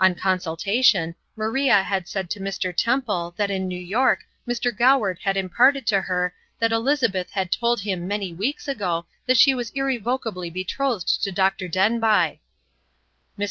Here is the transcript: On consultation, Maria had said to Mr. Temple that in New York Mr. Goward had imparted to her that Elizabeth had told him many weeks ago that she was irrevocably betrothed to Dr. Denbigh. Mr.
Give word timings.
On 0.00 0.16
consultation, 0.16 1.14
Maria 1.36 1.84
had 1.84 2.08
said 2.08 2.28
to 2.30 2.40
Mr. 2.40 2.74
Temple 2.76 3.34
that 3.36 3.52
in 3.52 3.68
New 3.68 3.78
York 3.78 4.24
Mr. 4.44 4.76
Goward 4.76 5.20
had 5.22 5.36
imparted 5.36 5.86
to 5.86 6.00
her 6.00 6.34
that 6.58 6.72
Elizabeth 6.72 7.30
had 7.30 7.52
told 7.52 7.78
him 7.82 8.08
many 8.08 8.32
weeks 8.34 8.66
ago 8.66 9.06
that 9.26 9.36
she 9.38 9.54
was 9.54 9.70
irrevocably 9.70 10.50
betrothed 10.50 11.22
to 11.22 11.30
Dr. 11.30 11.68
Denbigh. 11.68 12.40
Mr. 13.38 13.48